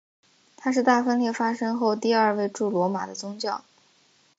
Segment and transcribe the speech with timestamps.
[0.57, 3.61] 他是大分裂发生后第二位驻罗马的教宗。